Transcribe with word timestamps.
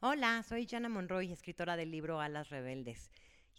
Hola, 0.00 0.44
soy 0.44 0.64
Jana 0.64 0.88
Monroy, 0.88 1.32
escritora 1.32 1.76
del 1.76 1.90
libro 1.90 2.20
Alas 2.20 2.50
Rebeldes. 2.50 3.10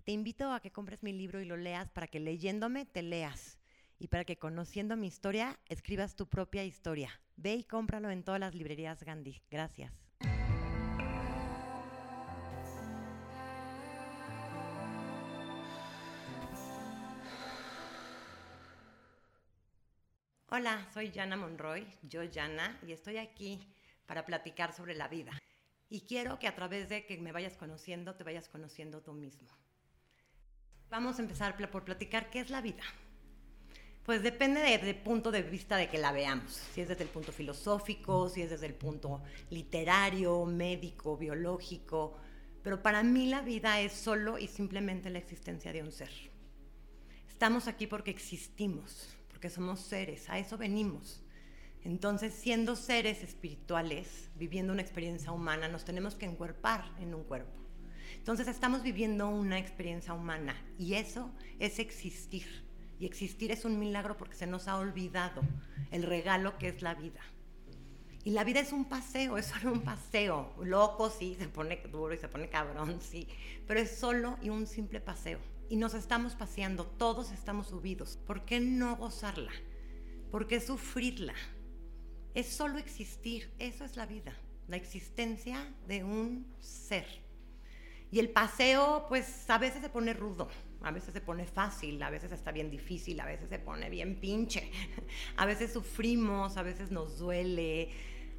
Te 0.06 0.14
invito 0.14 0.54
a 0.54 0.62
que 0.62 0.72
compres 0.72 1.04
mi 1.04 1.12
libro 1.12 1.42
y 1.42 1.46
lo 1.46 1.58
leas 1.58 1.90
para 1.90 2.08
que 2.08 2.22
leyéndome 2.22 2.86
te 2.86 3.02
leas 3.02 3.60
y 3.98 4.08
para 4.08 4.24
que 4.24 4.38
conociendo 4.38 4.96
mi 4.96 5.08
historia 5.08 5.60
escribas 5.68 6.16
tu 6.16 6.30
propia 6.30 6.64
historia. 6.64 7.12
Ve 7.36 7.56
y 7.56 7.66
cómpralo 7.66 8.10
en 8.10 8.24
todas 8.24 8.40
las 8.40 8.56
librerías 8.56 9.04
Gandhi. 9.04 9.42
Gracias. 9.52 9.92
Hola, 20.48 20.88
soy 20.94 21.12
Jana 21.12 21.36
Monroy, 21.36 21.86
yo 22.04 22.22
Jana, 22.34 22.80
y 22.88 22.94
estoy 22.94 23.18
aquí 23.18 23.60
para 24.06 24.26
platicar 24.26 24.72
sobre 24.72 24.96
la 24.96 25.10
vida. 25.10 25.39
Y 25.90 26.02
quiero 26.02 26.38
que 26.38 26.48
a 26.48 26.56
través 26.56 26.88
de 26.88 27.06
que 27.06 27.18
me 27.18 27.32
vayas 27.32 27.58
conociendo, 27.58 28.16
te 28.16 28.24
vayas 28.24 28.48
conociendo 28.48 29.02
tú 29.02 29.14
mismo. 29.14 29.48
Vamos 30.90 31.18
a 31.18 31.22
empezar 31.22 31.56
por 31.70 31.84
platicar 31.84 32.30
qué 32.30 32.40
es 32.40 32.50
la 32.50 32.62
vida. 32.62 32.84
Pues 34.06 34.24
depende 34.24 34.62
del 34.62 34.96
punto 34.96 35.30
de 35.30 35.44
vista 35.44 35.78
de 35.78 35.88
que 35.88 36.00
la 36.00 36.12
veamos, 36.12 36.54
si 36.74 36.82
es 36.82 36.88
desde 36.88 37.04
el 37.04 37.10
punto 37.10 37.32
filosófico, 37.32 38.28
si 38.28 38.42
es 38.42 38.50
desde 38.50 38.66
el 38.66 38.74
punto 38.74 39.22
literario, 39.52 40.46
médico, 40.46 41.16
biológico, 41.16 42.18
pero 42.64 42.82
para 42.82 43.04
mí 43.04 43.28
la 43.28 43.42
vida 43.42 43.80
es 43.80 43.94
solo 43.94 44.38
y 44.38 44.48
simplemente 44.48 45.10
la 45.10 45.20
existencia 45.20 45.72
de 45.72 45.84
un 45.84 45.92
ser. 45.92 46.10
Estamos 47.28 47.68
aquí 47.68 47.88
porque 47.88 48.12
existimos, 48.12 49.16
porque 49.30 49.50
somos 49.50 49.80
seres, 49.80 50.30
a 50.30 50.40
eso 50.40 50.58
venimos. 50.58 51.22
Entonces, 51.84 52.34
siendo 52.34 52.76
seres 52.76 53.24
espirituales, 53.24 54.30
viviendo 54.36 54.74
una 54.74 54.82
experiencia 54.82 55.32
humana, 55.32 55.68
nos 55.68 55.86
tenemos 55.86 56.16
que 56.16 56.26
encuerpar 56.26 56.84
en 57.00 57.14
un 57.14 57.24
cuerpo. 57.24 57.58
Entonces, 58.16 58.48
estamos 58.48 58.84
viviendo 58.84 59.30
una 59.30 59.58
experiencia 59.58 60.14
humana 60.14 60.56
y 60.78 60.96
eso 60.96 61.32
es 61.58 61.80
existir. 61.80 62.46
Y 63.00 63.06
existir 63.06 63.52
es 63.52 63.64
un 63.64 63.80
milagro 63.80 64.18
porque 64.18 64.36
se 64.36 64.46
nos 64.46 64.68
ha 64.68 64.78
olvidado 64.78 65.42
el 65.92 66.04
regalo 66.04 66.58
que 66.58 66.68
es 66.68 66.82
la 66.82 66.96
vida. 66.96 67.22
Y 68.26 68.32
la 68.32 68.44
vida 68.44 68.60
es 68.60 68.74
un 68.74 68.86
paseo, 68.86 69.38
es 69.38 69.46
solo 69.46 69.72
un 69.72 69.82
paseo. 69.82 70.54
Loco, 70.62 71.10
sí, 71.10 71.36
se 71.40 71.48
pone 71.48 71.82
duro 71.90 72.14
y 72.14 72.18
se 72.18 72.28
pone 72.28 72.50
cabrón, 72.50 73.00
sí. 73.02 73.28
Pero 73.66 73.80
es 73.80 73.92
solo 73.92 74.38
y 74.42 74.50
un 74.50 74.68
simple 74.68 75.00
paseo. 75.00 75.40
Y 75.70 75.78
nos 75.78 75.94
estamos 75.94 76.36
paseando, 76.36 76.86
todos 76.86 77.32
estamos 77.32 77.68
subidos. 77.68 78.18
¿Por 78.28 78.44
qué 78.44 78.60
no 78.60 78.98
gozarla? 78.98 79.52
¿Por 80.30 80.48
qué 80.48 80.60
sufrirla? 80.60 81.34
Es 82.34 82.48
solo 82.48 82.78
existir, 82.78 83.52
eso 83.60 83.86
es 83.86 83.96
la 83.96 84.06
vida, 84.06 84.34
la 84.68 84.78
existencia 84.78 85.74
de 85.88 86.04
un 86.04 86.46
ser. 86.60 87.06
Y 88.12 88.20
el 88.20 88.30
paseo, 88.30 89.06
pues 89.08 89.50
a 89.50 89.58
veces 89.58 89.82
se 89.82 89.90
pone 89.90 90.14
rudo, 90.14 90.48
a 90.82 90.92
veces 90.92 91.14
se 91.14 91.22
pone 91.22 91.46
fácil, 91.46 92.02
a 92.02 92.10
veces 92.10 92.32
está 92.32 92.52
bien 92.52 92.72
difícil, 92.72 93.20
a 93.20 93.26
veces 93.26 93.50
se 93.50 93.60
pone 93.60 93.90
bien 93.90 94.20
pinche, 94.20 94.72
a 95.38 95.46
veces 95.46 95.74
sufrimos, 95.74 96.58
a 96.58 96.64
veces 96.64 96.92
nos 96.92 97.20
duele, 97.20 97.90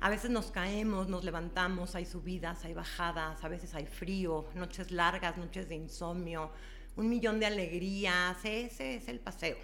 a 0.01 0.09
veces 0.09 0.31
nos 0.31 0.51
caemos, 0.51 1.09
nos 1.09 1.25
levantamos, 1.25 1.95
hay 1.95 2.05
subidas, 2.05 2.65
hay 2.65 2.75
bajadas, 2.75 3.45
a 3.45 3.49
veces 3.49 3.75
hay 3.75 3.87
frío, 3.87 4.47
noches 4.55 4.91
largas, 4.91 5.37
noches 5.37 5.69
de 5.69 5.77
insomnio, 5.77 6.51
un 6.97 7.09
millón 7.09 7.39
de 7.39 7.47
alegrías, 7.47 8.45
ese 8.45 8.97
es 8.97 9.09
el 9.09 9.21
paseo. 9.21 9.59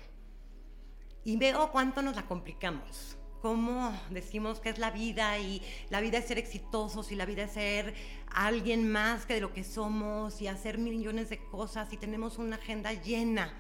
Y 1.25 1.37
veo 1.37 1.73
cuánto 1.73 2.03
nos 2.03 2.15
la 2.15 2.27
complicamos 2.27 3.17
cómo 3.47 3.97
decimos 4.11 4.59
que 4.59 4.71
es 4.71 4.79
la 4.79 4.91
vida 4.91 5.39
y 5.39 5.63
la 5.89 6.01
vida 6.01 6.19
es 6.19 6.25
ser 6.25 6.37
exitosos 6.37 7.13
y 7.13 7.15
la 7.15 7.25
vida 7.27 7.45
es 7.45 7.53
ser 7.53 7.95
alguien 8.27 8.91
más 8.91 9.25
que 9.25 9.35
de 9.35 9.41
lo 9.41 9.53
que 9.53 9.63
somos 9.63 10.43
y 10.43 10.49
hacer 10.49 10.79
millones 10.79 11.31
de 11.31 11.39
cosas 11.39 11.93
y 11.93 11.97
tenemos 11.97 12.39
una 12.39 12.57
agenda 12.57 12.93
llena 12.93 13.55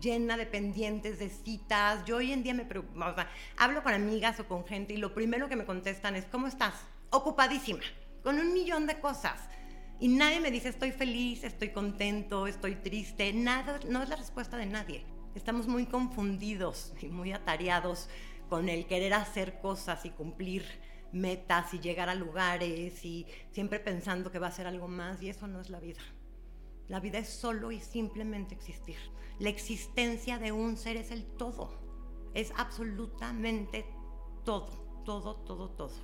llena 0.00 0.36
de 0.36 0.46
pendientes, 0.46 1.18
de 1.18 1.28
citas. 1.28 2.04
Yo 2.04 2.18
hoy 2.18 2.30
en 2.30 2.44
día 2.44 2.54
me 2.54 2.62
o 2.62 3.14
sea, 3.16 3.28
hablo 3.56 3.82
con 3.82 3.92
amigas 3.92 4.38
o 4.38 4.46
con 4.46 4.64
gente 4.64 4.94
y 4.94 4.98
lo 4.98 5.12
primero 5.12 5.48
que 5.48 5.56
me 5.56 5.64
contestan 5.64 6.14
es, 6.14 6.24
¿cómo 6.26 6.46
estás? 6.46 6.74
Ocupadísima, 7.10 7.82
con 8.22 8.38
un 8.38 8.54
millón 8.54 8.86
de 8.86 9.00
cosas. 9.00 9.40
Y 9.98 10.06
nadie 10.06 10.38
me 10.38 10.52
dice, 10.52 10.68
estoy 10.68 10.92
feliz, 10.92 11.42
estoy 11.42 11.70
contento, 11.70 12.46
estoy 12.46 12.76
triste. 12.76 13.32
Nada, 13.32 13.80
no 13.88 14.04
es 14.04 14.08
la 14.08 14.14
respuesta 14.14 14.56
de 14.56 14.66
nadie. 14.66 15.04
Estamos 15.34 15.66
muy 15.66 15.86
confundidos 15.86 16.92
y 17.00 17.06
muy 17.06 17.32
atareados 17.32 18.08
con 18.52 18.68
el 18.68 18.84
querer 18.84 19.14
hacer 19.14 19.60
cosas 19.60 20.04
y 20.04 20.10
cumplir 20.10 20.62
metas 21.10 21.72
y 21.72 21.80
llegar 21.80 22.10
a 22.10 22.14
lugares 22.14 23.02
y 23.02 23.26
siempre 23.50 23.80
pensando 23.80 24.30
que 24.30 24.38
va 24.38 24.48
a 24.48 24.52
ser 24.52 24.66
algo 24.66 24.88
más 24.88 25.22
y 25.22 25.30
eso 25.30 25.46
no 25.46 25.58
es 25.58 25.70
la 25.70 25.80
vida. 25.80 26.02
La 26.86 27.00
vida 27.00 27.16
es 27.16 27.30
solo 27.30 27.72
y 27.72 27.80
simplemente 27.80 28.54
existir. 28.54 28.98
La 29.38 29.48
existencia 29.48 30.38
de 30.38 30.52
un 30.52 30.76
ser 30.76 30.98
es 30.98 31.12
el 31.12 31.24
todo. 31.24 31.80
Es 32.34 32.52
absolutamente 32.58 33.86
todo, 34.44 35.02
todo, 35.06 35.36
todo, 35.36 35.70
todo. 35.70 35.94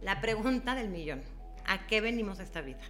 La 0.00 0.20
pregunta 0.20 0.74
del 0.74 0.88
millón. 0.88 1.22
¿A 1.66 1.86
qué 1.86 2.00
venimos 2.00 2.40
a 2.40 2.42
esta 2.42 2.62
vida? 2.62 2.82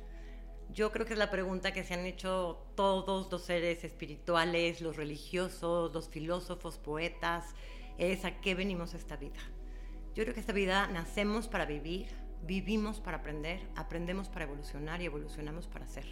Yo 0.71 0.91
creo 0.91 1.05
que 1.05 1.13
es 1.13 1.19
la 1.19 1.31
pregunta 1.31 1.75
que 1.75 1.85
se 1.85 1.93
han 1.93 2.07
hecho 2.07 2.65
todos 2.77 3.31
los 3.31 3.43
seres 3.43 3.85
espirituales, 3.85 4.81
los 4.81 4.97
religiosos, 4.97 5.93
los 5.93 6.09
filósofos, 6.09 6.79
poetas, 6.79 7.55
es 7.99 8.25
a 8.25 8.41
qué 8.41 8.55
venimos 8.55 8.95
a 8.95 8.97
esta 8.97 9.17
vida. 9.17 9.39
Yo 10.15 10.25
creo 10.25 10.35
que 10.35 10.41
esta 10.41 10.53
vida 10.53 10.87
nacemos 10.89 11.49
para 11.49 11.65
vivir, 11.65 12.09
vivimos 12.43 13.01
para 13.01 13.19
aprender, 13.19 13.61
aprendemos 13.77 14.29
para 14.29 14.45
evolucionar 14.45 15.01
y 15.01 15.07
evolucionamos 15.07 15.69
para 15.69 15.87
ser. 15.87 16.07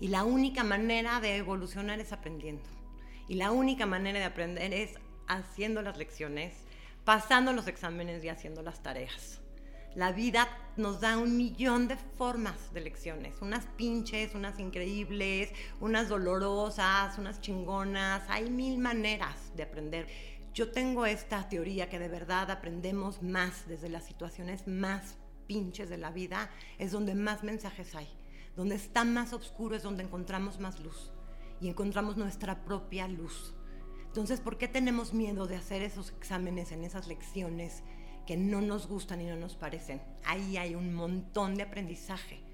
Y 0.00 0.08
la 0.08 0.24
única 0.24 0.64
manera 0.64 1.20
de 1.20 1.36
evolucionar 1.36 2.00
es 2.00 2.12
aprendiendo. 2.12 2.68
Y 3.28 3.36
la 3.36 3.52
única 3.52 3.86
manera 3.86 4.18
de 4.18 4.24
aprender 4.24 4.74
es 4.74 4.94
haciendo 5.26 5.80
las 5.82 5.96
lecciones, 5.96 6.54
pasando 7.04 7.52
los 7.52 7.68
exámenes 7.68 8.22
y 8.24 8.28
haciendo 8.28 8.62
las 8.62 8.82
tareas. 8.82 9.40
La 9.94 10.10
vida 10.10 10.48
nos 10.76 11.00
da 11.00 11.16
un 11.16 11.36
millón 11.36 11.86
de 11.86 11.96
formas 11.96 12.74
de 12.74 12.80
lecciones, 12.80 13.40
unas 13.40 13.64
pinches, 13.76 14.34
unas 14.34 14.58
increíbles, 14.58 15.52
unas 15.80 16.08
dolorosas, 16.08 17.16
unas 17.16 17.40
chingonas, 17.40 18.28
hay 18.28 18.50
mil 18.50 18.78
maneras 18.78 19.52
de 19.54 19.62
aprender. 19.62 20.08
Yo 20.54 20.70
tengo 20.70 21.04
esta 21.04 21.48
teoría 21.48 21.88
que 21.88 21.98
de 21.98 22.06
verdad 22.06 22.48
aprendemos 22.48 23.24
más 23.24 23.66
desde 23.66 23.88
las 23.88 24.04
situaciones 24.04 24.68
más 24.68 25.16
pinches 25.48 25.90
de 25.90 25.98
la 25.98 26.12
vida, 26.12 26.48
es 26.78 26.92
donde 26.92 27.16
más 27.16 27.42
mensajes 27.42 27.92
hay. 27.96 28.06
Donde 28.54 28.76
está 28.76 29.02
más 29.02 29.32
oscuro 29.32 29.74
es 29.74 29.82
donde 29.82 30.04
encontramos 30.04 30.60
más 30.60 30.78
luz 30.78 31.10
y 31.60 31.66
encontramos 31.66 32.16
nuestra 32.16 32.64
propia 32.64 33.08
luz. 33.08 33.52
Entonces, 34.06 34.38
¿por 34.38 34.56
qué 34.56 34.68
tenemos 34.68 35.12
miedo 35.12 35.48
de 35.48 35.56
hacer 35.56 35.82
esos 35.82 36.10
exámenes 36.10 36.70
en 36.70 36.84
esas 36.84 37.08
lecciones 37.08 37.82
que 38.24 38.36
no 38.36 38.60
nos 38.60 38.86
gustan 38.86 39.22
y 39.22 39.26
no 39.26 39.34
nos 39.34 39.56
parecen? 39.56 40.00
Ahí 40.24 40.56
hay 40.56 40.76
un 40.76 40.94
montón 40.94 41.56
de 41.56 41.64
aprendizaje 41.64 42.44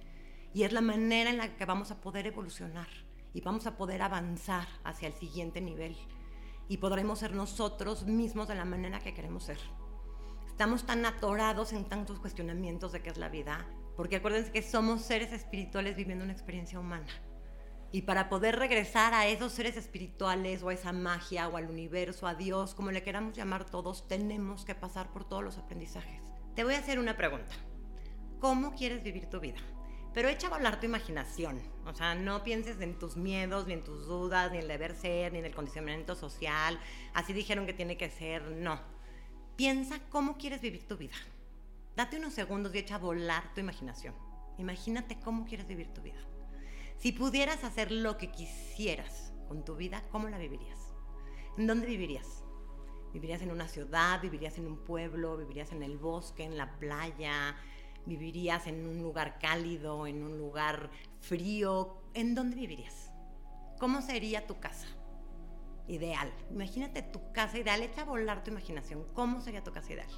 y 0.55 0.63
es 0.63 0.73
la 0.73 0.81
manera 0.81 1.29
en 1.29 1.37
la 1.37 1.55
que 1.55 1.67
vamos 1.67 1.91
a 1.91 2.01
poder 2.01 2.27
evolucionar 2.27 2.89
y 3.35 3.43
vamos 3.43 3.67
a 3.67 3.77
poder 3.77 4.01
avanzar 4.01 4.69
hacia 4.85 5.09
el 5.09 5.15
siguiente 5.15 5.61
nivel 5.61 5.99
y 6.71 6.77
podremos 6.77 7.19
ser 7.19 7.35
nosotros 7.35 8.07
mismos 8.07 8.47
de 8.47 8.55
la 8.55 8.65
manera 8.65 9.01
que 9.01 9.13
queremos 9.13 9.43
ser. 9.43 9.59
Estamos 10.47 10.87
tan 10.87 11.05
atorados 11.05 11.73
en 11.73 11.85
tantos 11.85 12.21
cuestionamientos 12.21 12.93
de 12.93 13.03
qué 13.03 13.11
es 13.11 13.19
la 13.19 13.29
vida, 13.29 13.67
porque 13.97 14.17
acuérdense 14.17 14.53
que 14.53 14.63
somos 14.63 15.03
seres 15.03 15.33
espirituales 15.33 15.97
viviendo 15.97 16.23
una 16.23 16.33
experiencia 16.33 16.79
humana. 16.79 17.09
Y 17.91 18.03
para 18.03 18.29
poder 18.29 18.55
regresar 18.55 19.15
a 19.15 19.27
esos 19.27 19.51
seres 19.51 19.77
espirituales 19.77 20.63
o 20.63 20.69
a 20.69 20.75
esa 20.75 20.93
magia 20.93 21.49
o 21.49 21.57
al 21.57 21.69
universo, 21.69 22.29
a 22.29 22.37
Dios, 22.37 22.77
como 22.77 22.93
le 22.93 23.03
queramos 23.03 23.35
llamar 23.35 23.69
todos, 23.69 24.07
tenemos 24.07 24.65
que 24.65 24.77
pasar 24.77 25.11
por 25.11 25.29
todos 25.29 25.43
los 25.43 25.59
aprendizajes. 25.59 26.23
Te 26.55 26.63
voy 26.63 26.75
a 26.75 26.79
hacer 26.79 27.01
una 27.01 27.17
pregunta. 27.17 27.53
¿Cómo 28.39 28.77
quieres 28.77 29.03
vivir 29.03 29.27
tu 29.27 29.41
vida? 29.41 29.59
Pero 30.13 30.29
echa 30.29 30.49
a 30.49 30.51
volar 30.51 30.81
tu 30.81 30.87
imaginación. 30.87 31.61
O 31.87 31.95
sea, 31.95 32.15
no 32.15 32.43
pienses 32.43 32.81
en 32.81 32.99
tus 32.99 33.17
miedos, 33.17 33.67
ni 33.67 33.75
en 33.75 33.85
tus 33.85 34.07
dudas, 34.07 34.51
ni 34.51 34.59
en 34.59 34.63
el 34.63 34.69
deber 34.69 34.95
ser, 34.97 35.33
ni 35.33 35.39
en 35.39 35.47
el 35.47 35.55
condicionamiento 35.55 36.15
social. 36.15 36.79
Así 37.15 37.33
dijeron 37.33 37.67
que 37.67 37.73
tiene 37.73 37.97
que 37.97 38.11
ser. 38.11 38.43
No. 38.43 38.81
Piensa 39.57 40.01
cómo 40.11 40.37
quieres 40.37 40.61
vivir 40.61 40.87
tu 40.87 40.97
vida. 40.97 41.17
Date 41.97 42.19
unos 42.19 42.35
segundos 42.35 42.75
y 42.75 42.79
echa 42.79 42.97
a 42.97 42.99
volar 42.99 43.53
tu 43.55 43.61
imaginación. 43.61 44.15
Imagínate 44.59 45.19
cómo 45.21 45.45
quieres 45.45 45.67
vivir 45.67 45.93
tu 45.93 46.03
vida. 46.03 46.21
Si 46.99 47.13
pudieras 47.13 47.65
hacer 47.65 47.91
lo 47.93 48.19
que 48.19 48.31
quisieras 48.31 49.33
con 49.49 49.65
tu 49.65 49.77
vida, 49.77 50.03
¿cómo 50.11 50.29
la 50.29 50.39
vivirías? 50.39 50.79
¿En 51.57 51.67
dónde 51.67 51.87
vivirías? 51.87 52.45
¿Vivirías 53.13 53.43
en 53.43 53.51
una 53.51 53.69
ciudad? 53.69 54.21
¿Vivirías 54.21 54.59
en 54.59 54.67
un 54.67 54.77
pueblo? 54.85 55.37
¿Vivirías 55.37 55.73
en 55.73 55.83
el 55.83 55.99
bosque, 55.99 56.45
en 56.45 56.57
la 56.57 56.79
playa? 56.79 57.57
¿Vivirías 58.07 58.67
en 58.67 58.87
un 58.87 59.03
lugar 59.03 59.39
cálido, 59.39 60.07
en 60.07 60.23
un 60.23 60.39
lugar 60.39 60.91
frío? 61.21 62.03
¿En 62.15 62.35
dónde 62.35 62.57
vivirías? 62.57 63.13
¿Cómo 63.79 64.03
sería 64.03 64.47
tu 64.47 64.59
casa? 64.59 64.87
Ideal. 65.87 66.33
Imagínate 66.51 67.03
tu 67.03 67.33
casa 67.33 67.59
ideal. 67.59 67.83
Echa 67.83 68.03
a 68.03 68.05
volar 68.05 68.45
tu 68.45 68.51
imaginación. 68.51 69.07
¿Cómo 69.15 69.41
sería 69.41 69.65
tu 69.65 69.73
casa 69.73 69.93
ideal? 69.93 70.11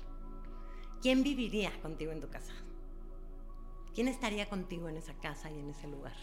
¿Quién 1.00 1.22
viviría 1.22 1.70
contigo 1.80 2.12
en 2.12 2.20
tu 2.20 2.28
casa? 2.28 2.52
¿quién 3.94 4.08
estaría 4.08 4.48
contigo 4.48 4.88
en 4.88 4.96
esa 4.96 5.14
casa 5.14 5.50
y 5.50 5.58
en 5.58 5.70
ese 5.70 5.86
lugar? 5.86 6.16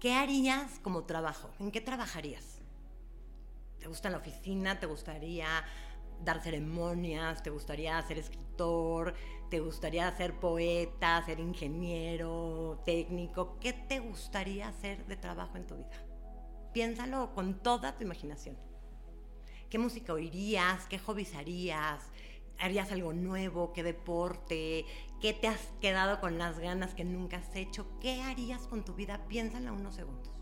¿Qué 0.00 0.12
harías 0.14 0.78
como 0.80 1.04
trabajo? 1.04 1.50
¿En 1.58 1.70
qué 1.70 1.80
trabajarías? 1.80 2.58
¿Te 3.78 3.88
gusta 3.88 4.10
la 4.10 4.18
oficina? 4.18 4.78
¿Te 4.78 4.86
gustaría 4.86 5.64
dar 6.24 6.42
ceremonias? 6.42 7.42
¿Te 7.42 7.50
gustaría 7.50 8.00
ser 8.02 8.18
escritor? 8.18 9.14
¿Te 9.50 9.60
gustaría 9.60 10.10
ser 10.16 10.38
poeta, 10.38 11.22
ser 11.24 11.40
ingeniero, 11.40 12.82
técnico? 12.84 13.58
¿Qué 13.60 13.72
te 13.72 14.00
gustaría 14.00 14.68
hacer 14.68 15.06
de 15.06 15.16
trabajo 15.16 15.56
en 15.56 15.66
tu 15.66 15.76
vida? 15.76 15.90
Piénsalo 16.72 17.32
con 17.34 17.62
toda 17.62 17.96
tu 17.96 18.04
imaginación. 18.04 18.56
¿Qué 19.70 19.78
música 19.78 20.12
oirías? 20.12 20.86
¿Qué 20.86 20.98
hobbies 20.98 21.34
harías? 21.34 22.02
¿Harías 22.58 22.92
algo 22.92 23.12
nuevo? 23.12 23.72
¿Qué 23.72 23.82
deporte? 23.82 24.84
¿Qué 25.20 25.32
te 25.32 25.48
has 25.48 25.60
quedado 25.80 26.20
con 26.20 26.38
las 26.38 26.58
ganas 26.58 26.94
que 26.94 27.04
nunca 27.04 27.38
has 27.38 27.54
hecho? 27.54 27.86
¿Qué 28.00 28.22
harías 28.22 28.66
con 28.66 28.84
tu 28.84 28.94
vida? 28.94 29.26
Piénsala 29.28 29.72
unos 29.72 29.94
segundos. 29.94 30.32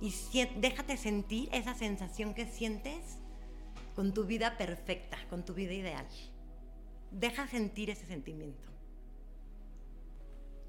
Y 0.00 0.12
déjate 0.56 0.96
sentir 0.96 1.48
esa 1.52 1.74
sensación 1.74 2.34
que 2.34 2.46
sientes 2.46 3.18
con 3.98 4.14
tu 4.14 4.26
vida 4.26 4.56
perfecta, 4.56 5.18
con 5.28 5.44
tu 5.44 5.54
vida 5.54 5.72
ideal. 5.72 6.06
Deja 7.10 7.48
sentir 7.48 7.90
ese 7.90 8.06
sentimiento. 8.06 8.70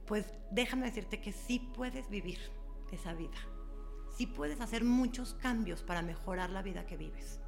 Pues 0.08 0.26
déjame 0.50 0.88
decirte 0.88 1.22
que 1.22 1.32
sí 1.32 1.60
puedes 1.76 2.10
vivir 2.10 2.40
esa 2.92 3.14
vida. 3.14 3.38
Sí 4.18 4.26
puedes 4.26 4.60
hacer 4.62 4.84
muchos 4.84 5.36
cambios 5.36 5.84
para 5.84 6.02
mejorar 6.02 6.50
la 6.50 6.64
vida 6.64 6.88
que 6.88 6.98
vives. 6.98 7.40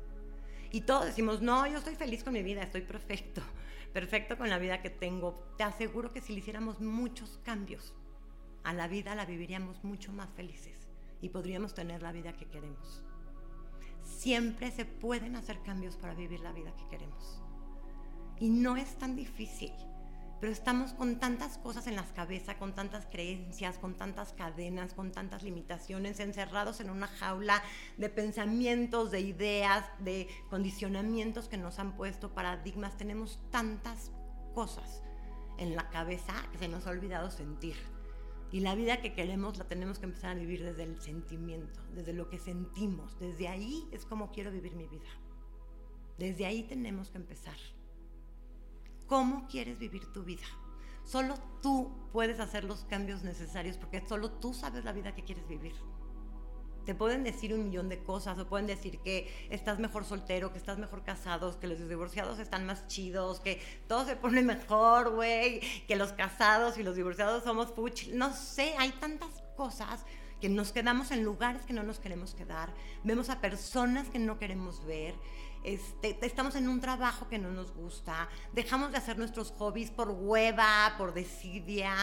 Y 0.69 0.81
todos 0.81 1.05
decimos, 1.05 1.41
no, 1.41 1.65
yo 1.65 1.79
estoy 1.79 1.95
feliz 1.95 2.23
con 2.23 2.33
mi 2.33 2.43
vida, 2.43 2.61
estoy 2.61 2.81
perfecto, 2.81 3.41
perfecto 3.91 4.37
con 4.37 4.51
la 4.51 4.59
vida 4.59 4.83
que 4.83 4.91
tengo. 4.91 5.51
Te 5.57 5.63
aseguro 5.63 6.13
que 6.13 6.21
si 6.21 6.33
le 6.33 6.41
hiciéramos 6.41 6.79
muchos 6.79 7.39
cambios 7.43 7.95
a 8.63 8.71
la 8.71 8.87
vida, 8.87 9.15
la 9.15 9.25
viviríamos 9.25 9.83
mucho 9.83 10.13
más 10.13 10.29
felices 10.35 10.77
y 11.21 11.29
podríamos 11.29 11.73
tener 11.73 12.03
la 12.03 12.11
vida 12.11 12.33
que 12.33 12.45
queremos. 12.45 13.03
Siempre 14.03 14.71
se 14.71 14.85
pueden 14.85 15.35
hacer 15.35 15.61
cambios 15.63 15.95
para 15.95 16.13
vivir 16.13 16.39
la 16.41 16.51
vida 16.51 16.75
que 16.75 16.87
queremos. 16.87 17.41
Y 18.39 18.49
no 18.49 18.77
es 18.77 18.97
tan 18.97 19.15
difícil 19.15 19.71
pero 20.41 20.51
estamos 20.51 20.93
con 20.93 21.19
tantas 21.19 21.59
cosas 21.59 21.85
en 21.85 21.95
las 21.95 22.11
cabezas, 22.13 22.55
con 22.55 22.73
tantas 22.73 23.05
creencias, 23.05 23.77
con 23.77 23.93
tantas 23.93 24.33
cadenas, 24.33 24.95
con 24.95 25.11
tantas 25.11 25.43
limitaciones, 25.43 26.19
encerrados 26.19 26.81
en 26.81 26.89
una 26.89 27.05
jaula 27.05 27.61
de 27.97 28.09
pensamientos, 28.09 29.11
de 29.11 29.21
ideas, 29.21 29.85
de 29.99 30.27
condicionamientos 30.49 31.47
que 31.47 31.57
nos 31.57 31.77
han 31.77 31.95
puesto 31.95 32.33
paradigmas. 32.33 32.97
Tenemos 32.97 33.39
tantas 33.51 34.09
cosas 34.55 35.03
en 35.59 35.75
la 35.75 35.89
cabeza 35.91 36.33
que 36.51 36.57
se 36.57 36.67
nos 36.67 36.87
ha 36.87 36.89
olvidado 36.89 37.29
sentir. 37.29 37.75
Y 38.51 38.59
la 38.59 38.75
vida 38.75 39.01
que 39.01 39.13
queremos 39.13 39.57
la 39.57 39.65
tenemos 39.65 39.99
que 39.99 40.05
empezar 40.05 40.31
a 40.31 40.39
vivir 40.39 40.63
desde 40.63 40.83
el 40.83 40.99
sentimiento, 41.01 41.79
desde 41.93 42.13
lo 42.13 42.29
que 42.29 42.37
sentimos. 42.37 43.17
Desde 43.19 43.47
ahí 43.47 43.87
es 43.91 44.05
como 44.05 44.31
quiero 44.31 44.51
vivir 44.51 44.75
mi 44.75 44.87
vida. 44.87 45.09
Desde 46.17 46.45
ahí 46.45 46.63
tenemos 46.63 47.09
que 47.09 47.17
empezar 47.17 47.55
cómo 49.07 49.47
quieres 49.47 49.79
vivir 49.79 50.05
tu 50.13 50.23
vida. 50.23 50.45
Solo 51.03 51.35
tú 51.61 51.91
puedes 52.11 52.39
hacer 52.39 52.63
los 52.63 52.83
cambios 52.85 53.23
necesarios 53.23 53.77
porque 53.77 54.05
solo 54.07 54.31
tú 54.31 54.53
sabes 54.53 54.85
la 54.85 54.91
vida 54.91 55.15
que 55.15 55.23
quieres 55.23 55.47
vivir. 55.47 55.73
Te 56.91 56.95
pueden 56.95 57.23
decir 57.23 57.53
un 57.53 57.63
millón 57.63 57.87
de 57.87 58.03
cosas, 58.03 58.37
o 58.37 58.45
pueden 58.45 58.67
decir 58.67 58.99
que 58.99 59.47
estás 59.49 59.79
mejor 59.79 60.03
soltero, 60.03 60.51
que 60.51 60.57
estás 60.57 60.77
mejor 60.77 61.05
casado, 61.05 61.57
que 61.57 61.65
los 61.65 61.79
divorciados 61.87 62.37
están 62.37 62.65
más 62.65 62.85
chidos, 62.87 63.39
que 63.39 63.61
todo 63.87 64.05
se 64.05 64.17
pone 64.17 64.41
mejor, 64.41 65.15
güey, 65.15 65.61
que 65.87 65.95
los 65.95 66.11
casados 66.11 66.77
y 66.77 66.83
los 66.83 66.97
divorciados 66.97 67.45
somos 67.45 67.71
fuchi. 67.71 68.11
No 68.11 68.33
sé, 68.33 68.75
hay 68.77 68.89
tantas 68.91 69.29
cosas 69.55 70.03
que 70.41 70.49
nos 70.49 70.73
quedamos 70.73 71.11
en 71.11 71.23
lugares 71.23 71.61
que 71.61 71.71
no 71.71 71.83
nos 71.83 71.99
queremos 71.99 72.35
quedar, 72.35 72.73
vemos 73.05 73.29
a 73.29 73.39
personas 73.39 74.09
que 74.09 74.19
no 74.19 74.37
queremos 74.37 74.85
ver, 74.85 75.15
este, 75.63 76.17
estamos 76.25 76.55
en 76.55 76.67
un 76.67 76.81
trabajo 76.81 77.27
que 77.27 77.37
no 77.37 77.51
nos 77.51 77.71
gusta, 77.71 78.27
dejamos 78.53 78.91
de 78.91 78.97
hacer 78.97 79.17
nuestros 79.17 79.51
hobbies 79.51 79.91
por 79.91 80.09
hueva, 80.09 80.95
por 80.97 81.13
desidia, 81.13 81.93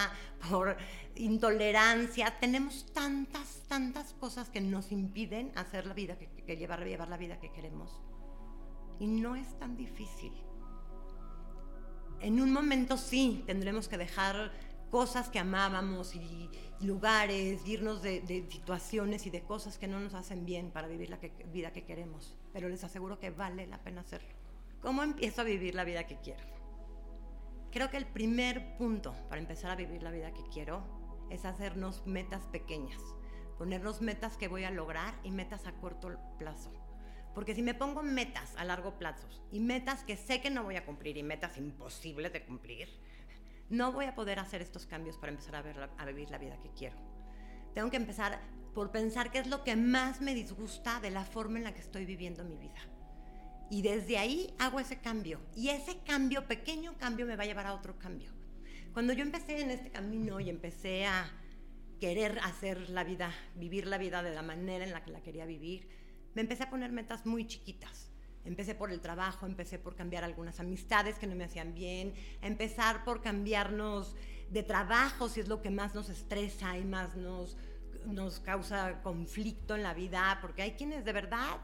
por 0.49 0.77
intolerancia. 1.17 2.39
Tenemos 2.39 2.87
tantas, 2.93 3.63
tantas 3.69 4.13
cosas 4.15 4.49
que 4.49 4.61
nos 4.61 4.93
impiden 4.93 5.53
hacer 5.57 5.87
la 5.87 5.95
vida, 5.95 6.17
que, 6.19 6.57
llevar, 6.57 6.85
llevar 6.85 7.09
la 7.09 7.17
vida 7.17 7.41
que 7.41 7.51
queremos. 7.51 8.01
Y 9.01 9.07
no 9.07 9.35
es 9.35 9.59
tan 9.59 9.77
difícil. 9.77 10.33
En 12.21 12.41
un 12.41 12.53
momento 12.53 12.97
sí, 12.97 13.43
tendremos 13.47 13.89
que 13.89 13.97
dejar 13.97 14.53
cosas 14.91 15.29
que 15.29 15.39
amábamos 15.39 16.15
y 16.15 16.51
lugares, 16.81 17.67
irnos 17.67 18.03
de, 18.03 18.47
situaciones 18.51 19.27
y 19.27 19.31
de 19.31 19.43
cosas 19.43 19.79
que 19.79 19.89
no 19.89 20.01
nos 20.01 20.15
hacen 20.15 20.45
bien 20.45 20.71
para 20.71 20.89
vivir 20.89 21.11
la 21.11 21.19
vida 21.53 21.73
que 21.73 21.85
queremos. 21.85 22.37
Pero 22.53 22.69
les 22.69 22.85
aseguro 22.85 23.19
que 23.19 23.31
vale 23.31 23.67
la 23.67 23.79
pena 23.79 24.01
hacerlo. 24.01 24.29
¿Cómo 24.81 25.03
empiezo 25.03 25.41
a 25.41 25.45
vivir 25.45 25.75
la 25.75 25.85
vida 25.85 26.07
que 26.07 26.19
quiero? 26.19 26.45
Creo 27.71 27.91
que 27.91 27.97
el 27.97 28.07
primer 28.07 28.77
punto 28.79 29.15
para 29.29 29.41
empezar 29.41 29.71
a 29.71 29.77
vivir 29.77 30.03
la 30.03 30.11
vida 30.11 30.33
que 30.33 30.43
quiero 30.53 30.83
es 31.31 31.45
hacernos 31.45 32.07
metas 32.07 32.47
pequeñas, 32.47 33.01
ponernos 33.59 34.01
metas 34.01 34.37
que 34.37 34.49
voy 34.49 34.65
a 34.65 34.71
lograr 34.71 35.15
y 35.23 35.31
metas 35.31 35.67
a 35.67 35.73
corto 35.73 36.17
plazo. 36.39 36.73
Porque 37.35 37.55
si 37.55 37.63
me 37.63 37.75
pongo 37.75 38.03
metas 38.03 38.57
a 38.57 38.65
largo 38.65 38.99
plazo 38.99 39.29
y 39.53 39.61
metas 39.61 40.03
que 40.03 40.17
sé 40.17 40.41
que 40.41 40.51
no 40.51 40.65
voy 40.65 40.77
a 40.77 40.87
cumplir 40.87 41.17
y 41.19 41.23
metas 41.23 41.59
imposibles 41.59 42.33
de 42.33 42.45
cumplir, 42.45 42.89
no 43.71 43.93
voy 43.93 44.07
a 44.07 44.15
poder 44.15 44.39
hacer 44.39 44.63
estos 44.63 44.87
cambios 44.87 45.17
para 45.19 45.33
empezar 45.33 45.57
a, 45.57 46.05
vivir 46.07 46.31
la 46.31 46.39
vida 46.39 46.59
que 46.59 46.71
quiero. 46.71 46.97
Tengo 47.75 47.91
que 47.91 47.97
empezar 47.97 48.41
por 48.75 48.91
pensar 48.91 49.31
qué 49.31 49.39
es 49.39 49.47
lo 49.47 49.65
que 49.65 49.77
más 49.77 50.21
me 50.21 50.35
disgusta 50.35 51.01
de 51.01 51.11
la 51.11 51.25
forma 51.25 51.59
en 51.59 51.65
la 51.65 51.75
que 51.75 51.81
estoy 51.81 52.05
viviendo 52.05 52.45
mi 52.45 52.57
vida. 52.57 52.81
Y 53.71 53.83
desde 53.83 54.17
ahí 54.17 54.55
hago 54.59 54.81
ese 54.81 54.99
cambio. 54.99 55.41
Y 55.55 55.69
ese 55.69 55.99
cambio, 55.99 56.47
pequeño 56.47 56.97
cambio, 56.97 57.27
me 57.27 57.37
va 57.37 57.43
a 57.43 57.47
llevar 57.47 57.67
a 57.67 57.75
otro 57.75 57.99
cambio. 57.99 58.33
Cuando 58.95 59.13
yo 59.13 59.23
empecé 59.23 59.61
en 59.61 59.71
este 59.71 59.91
camino 59.91 60.41
y 60.41 60.49
empecé 60.49 61.07
a 61.07 61.31
querer 62.01 62.39
hacer 62.39 62.89
la 62.89 63.05
vida, 63.05 63.31
vivir 63.55 63.87
la 63.87 63.99
vida 63.99 64.23
de 64.23 64.35
la 64.35 64.43
manera 64.43 64.85
en 64.85 64.93
la 64.93 65.05
que 65.05 65.11
la 65.11 65.21
quería 65.21 65.45
vivir, 65.45 65.89
me 66.35 66.41
empecé 66.43 66.63
a 66.63 66.71
poner 66.71 66.93
metas 66.93 67.27
muy 67.27 67.47
chiquitas 67.47 68.11
Empecé 68.49 68.75
por 68.75 68.91
el 68.91 69.01
trabajo, 69.01 69.45
empecé 69.45 69.79
por 69.79 69.95
cambiar 69.95 70.25
algunas 70.25 70.59
amistades 70.59 71.19
que 71.19 71.27
no 71.27 71.37
me 71.37 71.45
hacían 71.45 71.75
bien, 71.75 72.15
empezar 72.41 73.05
por 73.05 73.21
cambiarnos 73.21 74.17
de 74.49 74.63
trabajo, 74.63 75.29
si 75.29 75.41
es 75.41 75.49
lo 75.49 75.61
que 75.61 75.69
más 75.69 75.95
nos 75.95 76.09
estresa 76.09 76.79
y 76.79 76.85
más 76.87 77.15
nos, 77.15 77.59
nos 78.07 78.41
causa 78.41 79.03
conflicto 79.03 79.77
en 79.77 79.83
la 79.83 79.93
vida, 79.93 80.39
porque 80.41 80.63
hay 80.63 80.71
quienes 80.73 81.05
de 81.05 81.13
verdad 81.13 81.59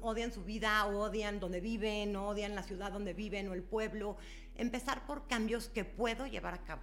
odian 0.00 0.32
su 0.32 0.42
vida, 0.42 0.84
o 0.86 1.04
odian 1.04 1.38
donde 1.38 1.60
viven, 1.60 2.16
odian 2.16 2.56
la 2.56 2.64
ciudad 2.64 2.90
donde 2.90 3.14
viven, 3.14 3.48
o 3.48 3.54
el 3.54 3.62
pueblo. 3.62 4.16
Empezar 4.56 5.06
por 5.06 5.28
cambios 5.28 5.68
que 5.68 5.84
puedo 5.84 6.26
llevar 6.26 6.54
a 6.54 6.64
cabo. 6.64 6.82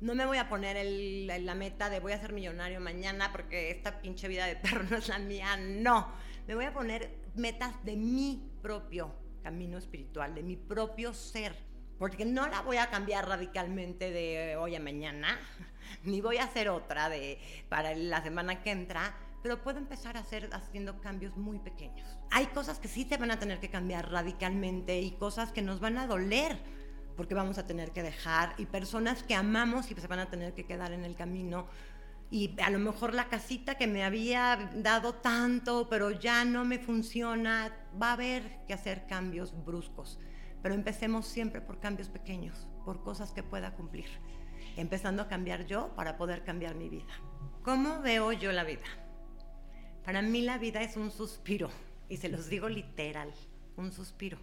No 0.00 0.14
me 0.14 0.24
voy 0.24 0.38
a 0.38 0.48
poner 0.48 0.82
la 1.42 1.54
meta 1.54 1.90
de 1.90 2.00
voy 2.00 2.12
a 2.12 2.18
ser 2.18 2.32
millonario 2.32 2.80
mañana 2.80 3.30
porque 3.30 3.70
esta 3.70 4.00
pinche 4.00 4.26
vida 4.26 4.46
de 4.46 4.56
perro 4.56 4.84
no 4.90 4.96
es 4.96 5.08
la 5.08 5.18
mía. 5.18 5.58
No, 5.58 6.08
me 6.48 6.54
voy 6.54 6.64
a 6.64 6.72
poner 6.72 7.19
metas 7.34 7.74
de 7.84 7.96
mi 7.96 8.50
propio 8.62 9.14
camino 9.42 9.78
espiritual, 9.78 10.34
de 10.34 10.42
mi 10.42 10.56
propio 10.56 11.14
ser, 11.14 11.54
porque 11.98 12.24
no 12.24 12.46
la 12.48 12.62
voy 12.62 12.76
a 12.76 12.90
cambiar 12.90 13.28
radicalmente 13.28 14.10
de 14.10 14.56
hoy 14.56 14.74
a 14.74 14.80
mañana, 14.80 15.38
ni 16.04 16.20
voy 16.20 16.38
a 16.38 16.44
hacer 16.44 16.68
otra 16.68 17.08
de 17.08 17.38
para 17.68 17.94
la 17.94 18.22
semana 18.22 18.62
que 18.62 18.70
entra, 18.70 19.14
pero 19.42 19.62
puedo 19.62 19.78
empezar 19.78 20.16
a 20.16 20.20
hacer 20.20 20.50
haciendo 20.52 21.00
cambios 21.00 21.36
muy 21.36 21.58
pequeños. 21.58 22.18
Hay 22.30 22.46
cosas 22.46 22.78
que 22.78 22.88
sí 22.88 23.04
se 23.04 23.16
van 23.16 23.30
a 23.30 23.38
tener 23.38 23.58
que 23.58 23.70
cambiar 23.70 24.10
radicalmente 24.10 25.00
y 25.00 25.12
cosas 25.12 25.52
que 25.52 25.62
nos 25.62 25.80
van 25.80 25.96
a 25.98 26.06
doler 26.06 26.58
porque 27.16 27.34
vamos 27.34 27.58
a 27.58 27.66
tener 27.66 27.90
que 27.92 28.02
dejar 28.02 28.54
y 28.56 28.66
personas 28.66 29.22
que 29.22 29.34
amamos 29.34 29.90
y 29.90 29.94
se 29.94 30.06
van 30.06 30.20
a 30.20 30.30
tener 30.30 30.54
que 30.54 30.64
quedar 30.64 30.92
en 30.92 31.04
el 31.04 31.16
camino 31.16 31.66
y 32.30 32.54
a 32.60 32.70
lo 32.70 32.78
mejor 32.78 33.12
la 33.12 33.28
casita 33.28 33.74
que 33.74 33.88
me 33.88 34.04
había 34.04 34.70
dado 34.76 35.14
tanto, 35.14 35.88
pero 35.88 36.12
ya 36.12 36.44
no 36.44 36.64
me 36.64 36.78
funciona, 36.78 37.74
va 38.00 38.10
a 38.10 38.12
haber 38.12 38.64
que 38.66 38.72
hacer 38.72 39.06
cambios 39.08 39.52
bruscos. 39.64 40.20
Pero 40.62 40.74
empecemos 40.76 41.26
siempre 41.26 41.60
por 41.60 41.80
cambios 41.80 42.08
pequeños, 42.08 42.68
por 42.84 43.02
cosas 43.02 43.32
que 43.32 43.42
pueda 43.42 43.74
cumplir. 43.74 44.08
Empezando 44.76 45.22
a 45.22 45.28
cambiar 45.28 45.66
yo 45.66 45.92
para 45.96 46.16
poder 46.16 46.44
cambiar 46.44 46.76
mi 46.76 46.88
vida. 46.88 47.12
¿Cómo 47.64 48.00
veo 48.00 48.32
yo 48.32 48.52
la 48.52 48.62
vida? 48.62 48.86
Para 50.04 50.22
mí 50.22 50.42
la 50.42 50.58
vida 50.58 50.82
es 50.82 50.96
un 50.96 51.10
suspiro, 51.10 51.70
y 52.08 52.18
se 52.18 52.28
los 52.28 52.48
digo 52.48 52.68
literal, 52.68 53.32
un 53.76 53.90
suspiro. 53.90 54.38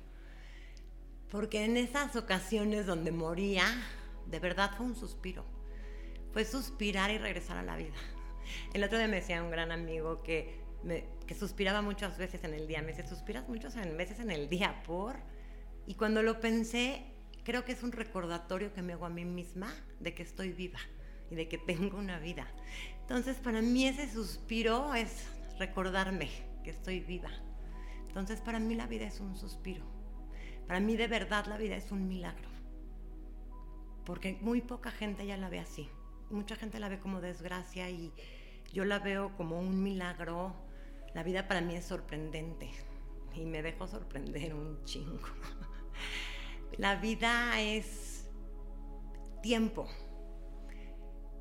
Porque 1.32 1.64
en 1.64 1.78
esas 1.78 2.18
ocasiones 2.18 2.86
donde 2.86 3.12
moría, 3.12 3.66
de 4.26 4.40
verdad 4.40 4.72
fue 4.76 4.86
un 4.86 4.96
suspiro 4.96 5.57
fue 6.38 6.46
suspirar 6.46 7.10
y 7.10 7.18
regresar 7.18 7.58
a 7.58 7.64
la 7.64 7.76
vida. 7.76 7.96
El 8.72 8.84
otro 8.84 9.00
día 9.00 9.08
me 9.08 9.16
decía 9.16 9.42
un 9.42 9.50
gran 9.50 9.72
amigo 9.72 10.22
que, 10.22 10.62
que 11.26 11.34
suspiraba 11.34 11.82
muchas 11.82 12.20
veces 12.20 12.44
en 12.44 12.54
el 12.54 12.68
día. 12.68 12.84
Me 12.84 12.90
dice, 12.90 13.08
¿suspiras 13.08 13.50
muchas 13.50 13.74
veces 13.98 14.20
en 14.20 14.30
el 14.30 14.48
día 14.48 14.84
por? 14.84 15.16
Y 15.88 15.96
cuando 15.96 16.22
lo 16.22 16.40
pensé, 16.40 17.04
creo 17.44 17.66
que 17.66 17.72
es 17.72 17.82
un 17.82 17.92
recordatorio 17.92 18.72
que 18.72 18.84
me 18.84 18.94
hago 18.94 19.08
a 19.08 19.10
mí 19.10 19.26
misma 19.26 19.74
de 20.00 20.14
que 20.14 20.22
estoy 20.22 20.52
viva 20.52 20.78
y 21.32 21.34
de 21.34 21.48
que 21.48 21.58
tengo 21.58 21.98
una 21.98 22.20
vida. 22.20 22.46
Entonces, 23.02 23.38
para 23.38 23.64
mí 23.64 23.88
ese 23.88 24.08
suspiro 24.08 24.94
es 24.94 25.26
recordarme 25.58 26.30
que 26.64 26.70
estoy 26.70 27.00
viva. 27.00 27.32
Entonces, 28.10 28.42
para 28.42 28.60
mí 28.60 28.76
la 28.76 28.86
vida 28.86 29.08
es 29.08 29.20
un 29.22 29.36
suspiro. 29.36 29.84
Para 30.68 30.82
mí 30.82 30.98
de 30.98 31.08
verdad 31.08 31.48
la 31.48 31.58
vida 31.58 31.76
es 31.78 31.92
un 31.92 32.08
milagro. 32.08 32.48
Porque 34.06 34.38
muy 34.40 34.62
poca 34.62 34.92
gente 34.92 35.26
ya 35.26 35.36
la 35.36 35.50
ve 35.50 35.58
así. 35.58 35.90
Mucha 36.30 36.56
gente 36.56 36.80
la 36.80 36.90
ve 36.90 37.00
como 37.00 37.22
desgracia 37.22 37.90
y 37.90 38.12
yo 38.74 38.86
la 38.86 39.00
veo 39.00 39.36
como 39.38 39.60
un 39.60 39.82
milagro. 39.82 40.56
La 41.14 41.24
vida 41.24 41.48
para 41.48 41.62
mí 41.62 41.76
es 41.76 41.86
sorprendente 41.86 42.70
y 43.34 43.46
me 43.46 43.62
dejo 43.62 43.88
sorprender 43.88 44.54
un 44.54 44.84
chingo. 44.84 45.20
La 46.78 46.96
vida 46.96 47.62
es 47.62 48.30
tiempo, 49.42 49.88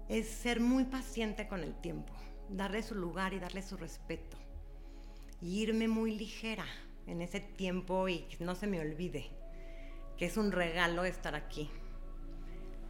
es 0.09 0.28
ser 0.28 0.61
muy 0.61 0.85
paciente 0.85 1.49
con 1.49 1.64
el 1.64 1.75
tiempo, 1.81 2.12
darle 2.49 2.83
su 2.83 2.95
lugar 2.95 3.35
y 3.35 3.40
darle 3.40 3.61
su 3.62 3.76
respeto, 3.76 4.38
y 5.43 5.62
irme 5.62 5.88
muy 5.88 6.16
ligera 6.16 6.64
en 7.07 7.23
ese 7.23 7.40
tiempo 7.40 8.09
y 8.09 8.28
no 8.38 8.55
se 8.55 8.69
me 8.69 8.81
olvide 8.81 9.31
que 10.16 10.26
es 10.26 10.37
un 10.37 10.52
regalo 10.52 11.05
estar 11.05 11.35
aquí. 11.35 11.71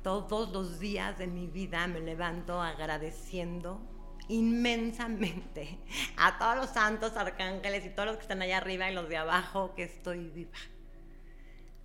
Todos 0.07 0.53
los 0.53 0.79
días 0.79 1.19
de 1.19 1.27
mi 1.27 1.49
vida 1.49 1.85
me 1.89 1.99
levanto 1.99 2.63
agradeciendo 2.63 3.81
inmensamente 4.29 5.81
a 6.17 6.39
todos 6.39 6.55
los 6.55 6.71
santos 6.71 7.17
arcángeles 7.17 7.85
y 7.85 7.89
todos 7.91 8.11
los 8.11 8.17
que 8.19 8.23
están 8.23 8.41
allá 8.41 8.59
arriba 8.59 8.89
y 8.89 8.95
los 8.95 9.09
de 9.09 9.17
abajo 9.17 9.75
que 9.75 9.83
estoy 9.83 10.29
viva. 10.29 10.59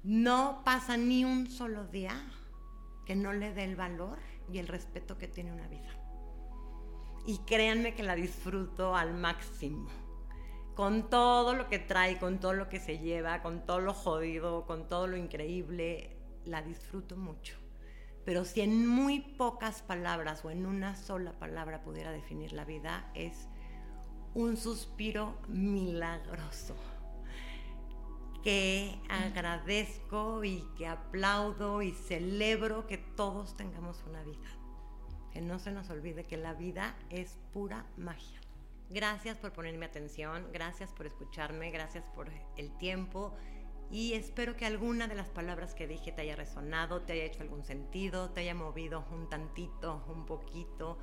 No 0.04 0.62
pasa 0.64 0.98
ni 0.98 1.26
un 1.26 1.50
solo 1.50 1.88
día 1.88 2.14
que 3.08 3.16
no 3.16 3.34
le 3.34 3.56
dé 3.56 3.64
el 3.64 3.76
valor 3.76 4.20
y 4.54 4.60
el 4.60 4.68
respeto 4.68 5.18
que 5.18 5.28
tiene 5.28 5.52
una 5.52 5.68
vida. 5.68 5.90
Y 7.26 7.40
créanme 7.40 7.96
que 7.96 8.04
la 8.04 8.14
disfruto 8.14 8.96
al 8.96 9.16
máximo. 9.16 9.90
Con 10.76 11.10
todo 11.10 11.56
lo 11.56 11.68
que 11.70 11.80
trae, 11.80 12.20
con 12.20 12.40
todo 12.40 12.54
lo 12.54 12.70
que 12.70 12.80
se 12.80 13.00
lleva, 13.00 13.42
con 13.42 13.66
todo 13.66 13.80
lo 13.80 13.96
jodido, 13.96 14.68
con 14.68 14.88
todo 14.88 15.08
lo 15.08 15.18
increíble, 15.18 16.16
la 16.46 16.62
disfruto 16.62 17.18
mucho. 17.18 17.61
Pero 18.26 18.46
si 18.46 18.62
en 18.62 18.88
muy 18.88 19.20
pocas 19.20 19.82
palabras 19.82 20.46
o 20.46 20.52
en 20.52 20.66
una 20.66 20.96
sola 20.96 21.34
palabra 21.34 21.84
pudiera 21.84 22.12
definir 22.12 22.54
la 22.54 22.66
vida, 22.66 23.10
es 23.16 23.48
un 24.34 24.58
suspiro 24.58 25.38
milagroso 25.48 26.76
que 28.44 29.00
agradezco 29.10 30.44
y 30.44 30.68
que 30.78 30.88
aplaudo 30.88 31.82
y 31.82 31.92
celebro 31.92 32.88
que 32.88 32.98
todos 32.98 33.56
tengamos 33.56 34.04
una 34.08 34.24
vida. 34.24 34.50
Que 35.32 35.42
no 35.42 35.60
se 35.60 35.72
nos 35.72 35.90
olvide 35.90 36.26
que 36.26 36.38
la 36.38 36.54
vida 36.54 36.96
es 37.10 37.38
pura 37.54 37.86
magia. 37.98 38.40
Gracias 38.90 39.38
por 39.38 39.54
ponerme 39.54 39.86
atención, 39.86 40.48
gracias 40.52 40.92
por 40.92 41.06
escucharme, 41.06 41.72
gracias 41.72 42.04
por 42.14 42.30
el 42.58 42.78
tiempo 42.78 43.34
y 43.92 44.14
espero 44.14 44.56
que 44.56 44.66
alguna 44.66 45.08
de 45.08 45.16
las 45.16 45.30
palabras 45.30 45.74
que 45.74 45.88
dije 45.88 46.12
te 46.12 46.22
haya 46.22 46.36
resonado, 46.36 47.02
te 47.02 47.14
haya 47.14 47.26
hecho 47.26 47.42
algún 47.42 47.64
sentido, 47.64 48.30
te 48.30 48.42
haya 48.42 48.56
movido 48.56 49.06
un 49.12 49.30
tantito, 49.30 50.04
un 50.08 50.26
poquito 50.26 50.98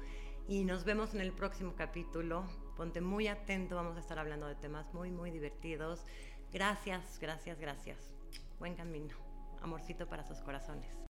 y 0.48 0.64
nos 0.64 0.84
vemos 0.84 1.14
en 1.14 1.20
el 1.20 1.32
próximo 1.32 1.74
capítulo. 1.76 2.44
Ponte 2.76 3.02
muy 3.02 3.28
atento, 3.28 3.76
vamos 3.76 3.96
a 3.96 4.00
estar 4.00 4.18
hablando 4.18 4.46
de 4.46 4.54
temas 4.54 4.92
muy, 4.94 5.10
muy 5.10 5.30
divertidos. 5.30 6.04
Gracias, 6.52 7.18
gracias, 7.20 7.60
gracias. 7.60 7.98
Buen 8.58 8.74
camino. 8.74 9.14
Amorcito 9.60 10.08
para 10.08 10.24
sus 10.24 10.38
corazones. 10.38 11.07